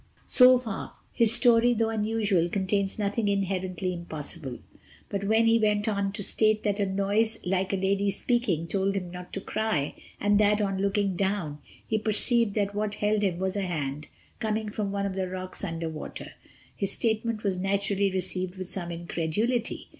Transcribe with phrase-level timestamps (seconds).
[0.25, 4.57] So far his story, though unusual, contains nothing inherently impossible.
[5.09, 8.95] But when he went on to state that a noise "like a lady speaking" told
[8.95, 13.37] him not to cry, and that, on looking down, he perceived that what held him
[13.37, 14.07] was a hand
[14.39, 16.31] "coming from one of the rocks under water,"
[16.75, 19.89] his statement was naturally received with some incredulity.